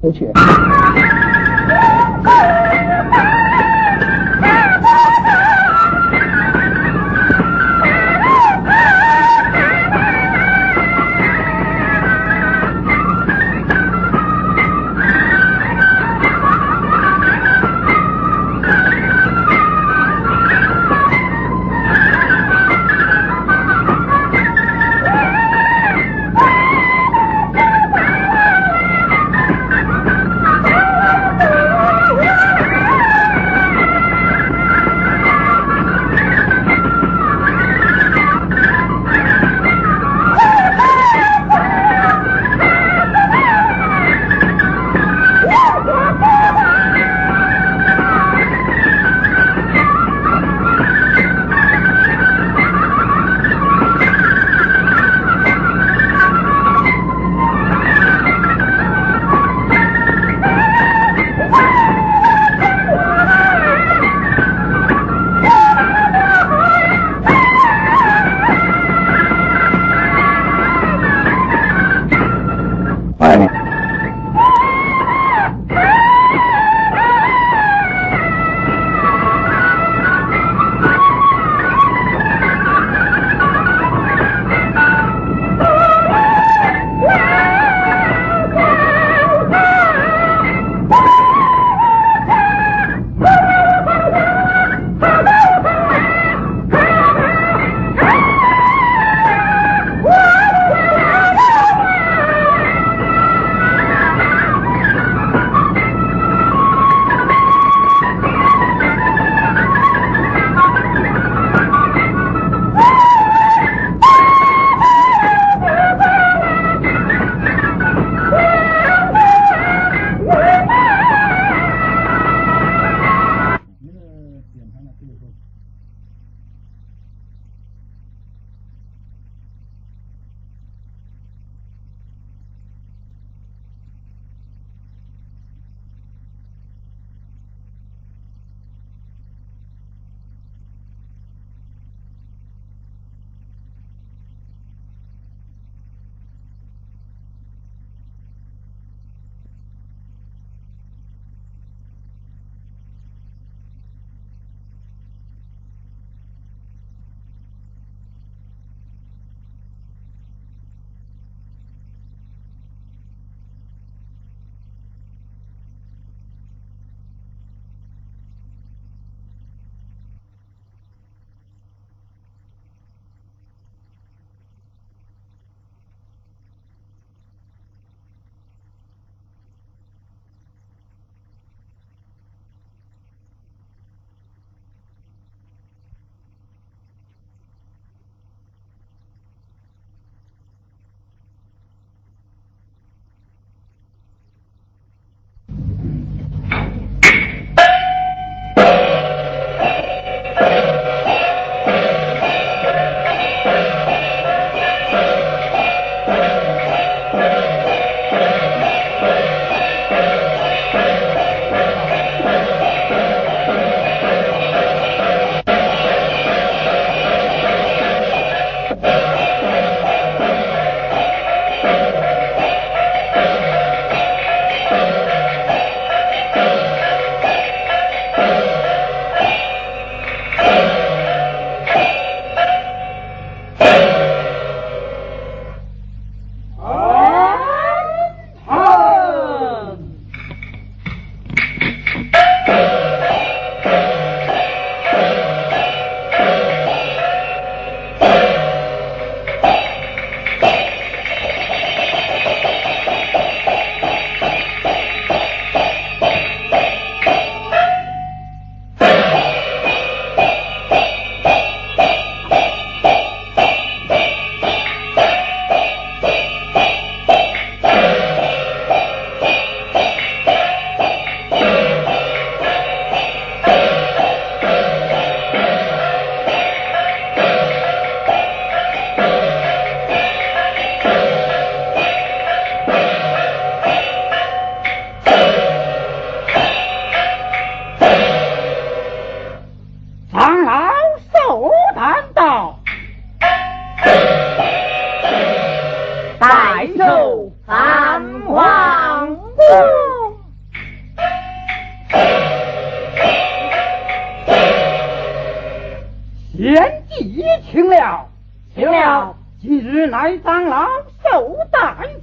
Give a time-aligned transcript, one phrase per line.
[0.00, 0.26] 不去。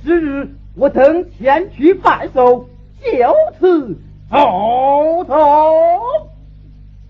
[0.08, 2.66] 之日，我等前去拜寿，
[3.04, 4.00] 就此
[4.32, 5.38] 寿同。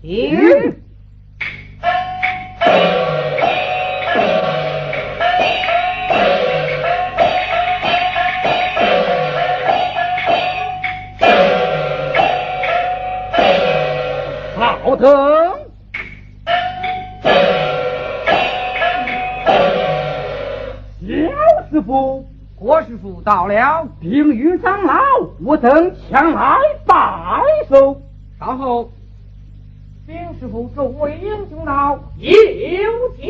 [0.02, 0.74] 行。
[14.56, 15.06] 好的。
[21.00, 21.06] 小
[21.70, 22.26] 师傅，
[22.58, 24.94] 郭师傅到了，并与长老
[25.44, 28.00] 我等前来拜寿。
[28.40, 28.90] 稍后，
[30.06, 32.32] 丁师傅，众位英雄到，有
[33.16, 33.28] 请。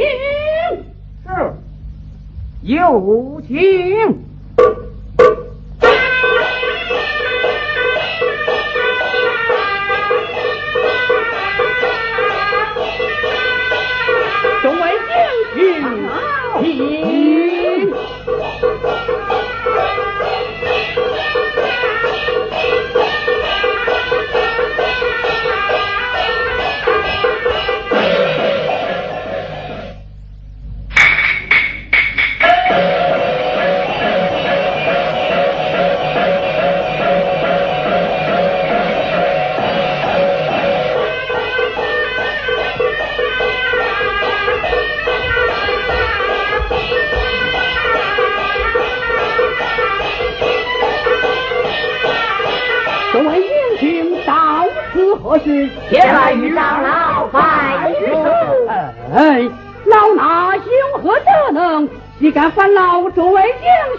[1.25, 1.53] 是，
[2.63, 4.28] 有请。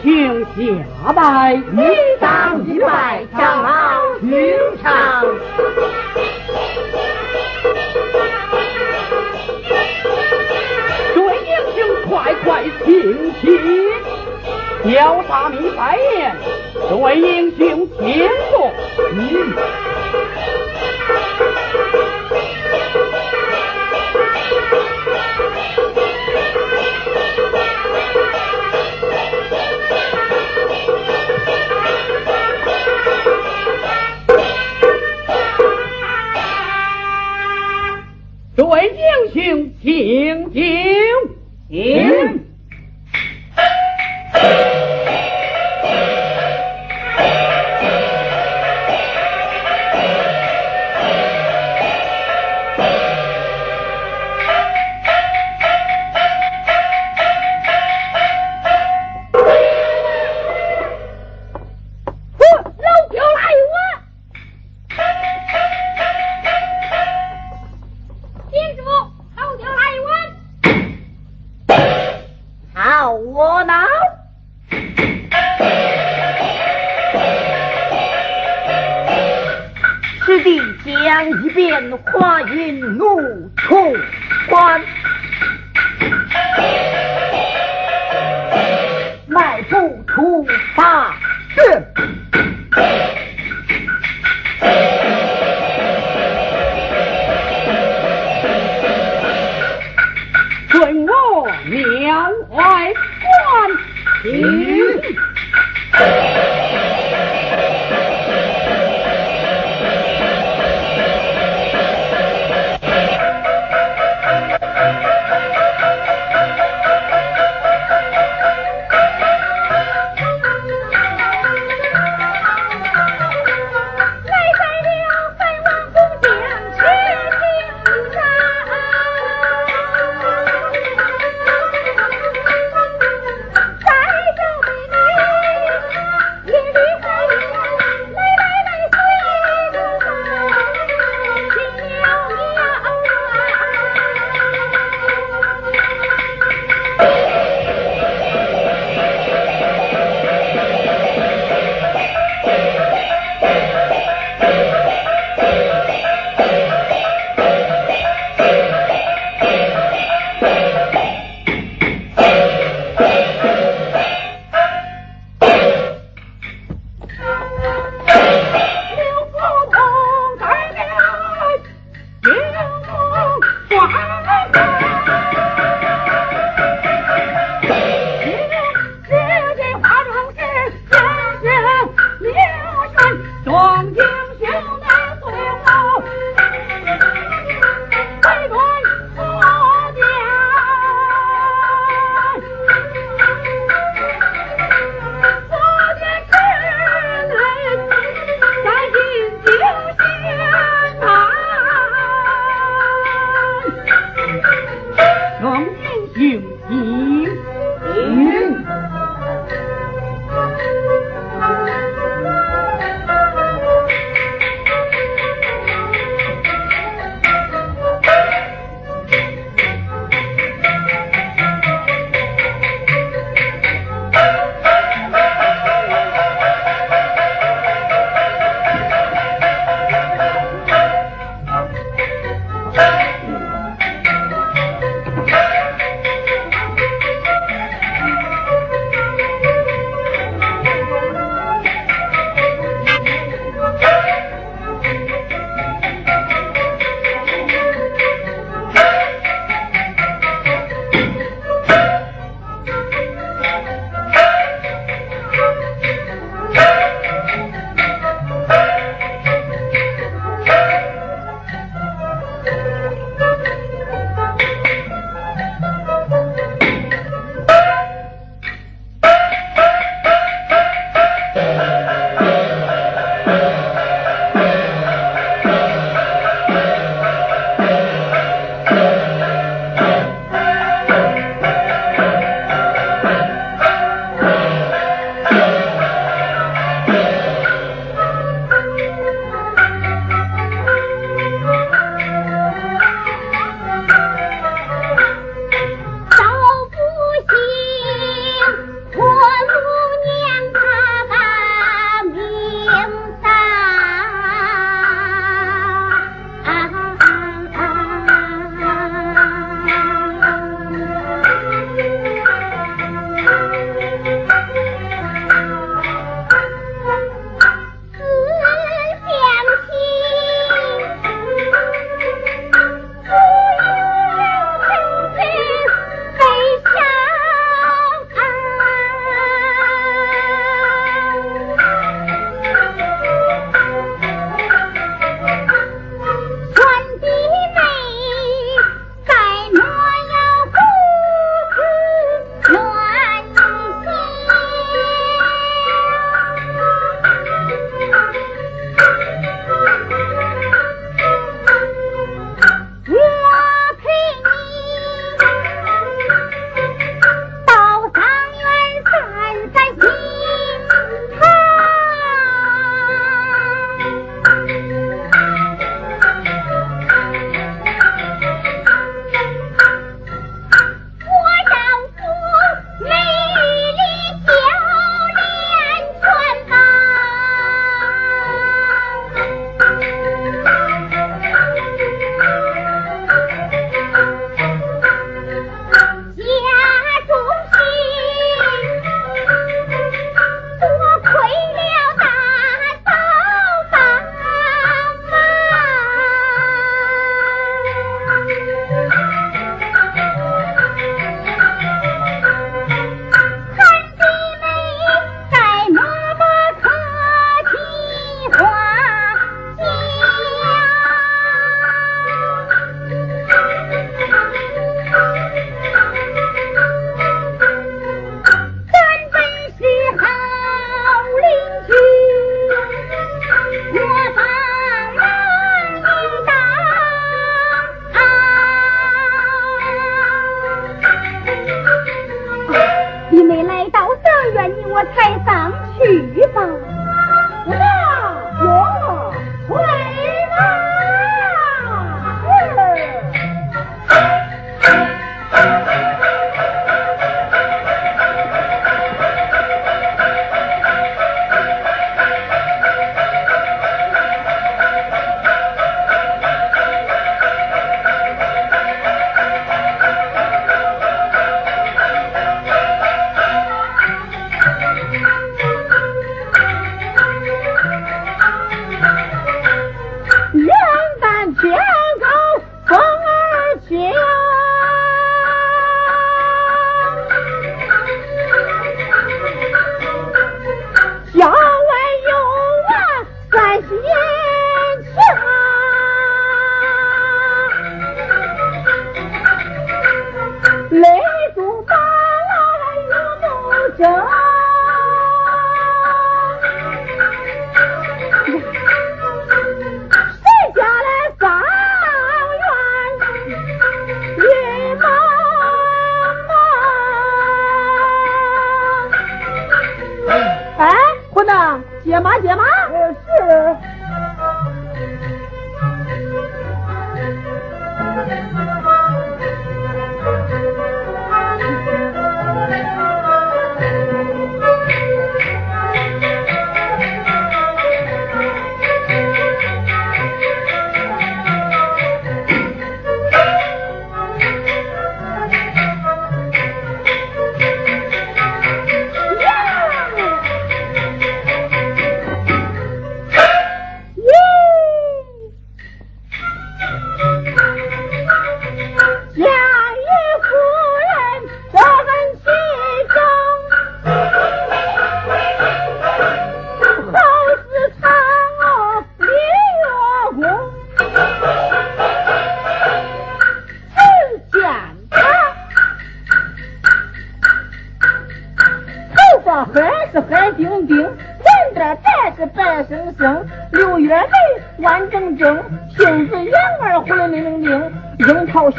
[0.02, 1.62] 请下拜？
[1.72, 1.84] 你
[2.20, 3.70] 当一拜，长老
[4.22, 5.26] 寻常。
[11.14, 11.78] 众位英雄，
[12.10, 13.42] 快快请起。
[14.84, 15.98] 调查明白。
[15.98, 16.36] 言，
[16.90, 18.72] 众位英雄，请坐。
[19.12, 19.89] 嗯。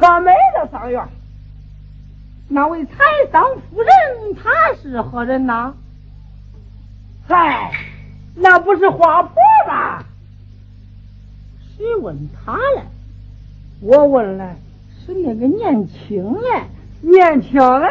[0.00, 1.06] 还没的桑园。
[2.48, 2.94] 那位财
[3.30, 5.74] 商夫人，她是何人呐？
[7.26, 7.72] 嗨，
[8.34, 9.34] 那不是花婆
[9.66, 10.04] 吗？
[11.76, 12.86] 谁问他了？
[13.80, 14.56] 我问了，
[15.04, 16.62] 是那个年轻嘞，
[17.00, 17.88] 年轻嘞。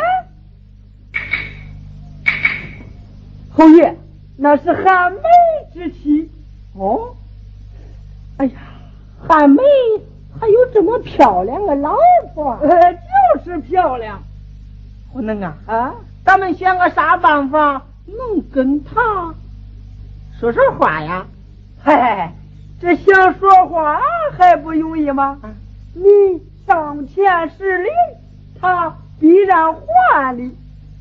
[3.51, 3.95] 侯爷，
[4.37, 5.19] 那是汉梅
[5.73, 6.29] 之妻。
[6.73, 7.15] 哦，
[8.37, 8.51] 哎呀，
[9.27, 9.61] 汉梅。
[10.39, 11.95] 还有这么漂亮的老
[12.33, 14.21] 婆，就是漂亮。
[15.13, 15.95] 不能啊啊！
[16.23, 19.33] 咱们想个啥办法能跟他
[20.39, 21.25] 说说话呀？
[21.83, 22.29] 嘿,嘿，
[22.79, 23.99] 这想说话
[24.37, 25.39] 还不容易吗？
[25.93, 26.03] 你
[26.67, 27.89] 上前施礼，
[28.61, 30.55] 他必然还礼。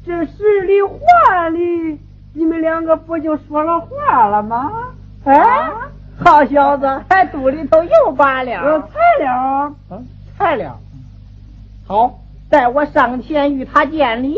[0.06, 2.00] 这施礼还礼，
[2.32, 4.72] 你们两个不就说了话了吗？
[5.24, 5.70] 哎。
[6.18, 9.74] 好小子，还肚里头有把料，材料，
[10.38, 10.78] 材料。
[11.86, 14.36] 好，待我上前与他见礼。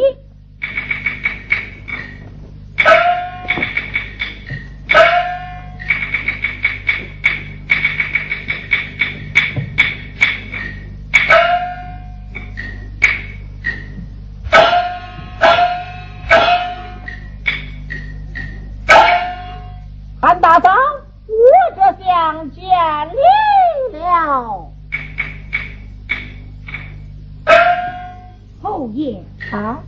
[29.51, 29.83] 啊